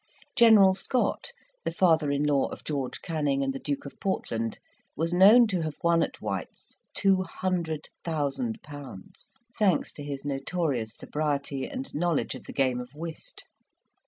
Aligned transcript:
General 0.35 0.73
Scott, 0.73 1.31
the 1.63 1.71
father 1.71 2.09
in 2.09 2.23
law 2.23 2.47
of 2.47 2.63
George 2.63 3.03
Canning 3.03 3.43
and 3.43 3.53
the 3.53 3.59
Duke 3.59 3.85
of 3.85 3.99
Portland, 3.99 4.57
was 4.95 5.13
known 5.13 5.45
to 5.45 5.61
have 5.61 5.75
won 5.83 6.01
at 6.01 6.19
White's 6.19 6.79
200,000£.; 6.97 9.35
thanks 9.59 9.91
to 9.91 10.03
his 10.03 10.25
notorious 10.25 10.95
sobriety 10.97 11.67
and 11.69 11.93
knowledge 11.93 12.33
of 12.33 12.45
the 12.45 12.53
game 12.53 12.79
of 12.79 12.95
whist. 12.95 13.43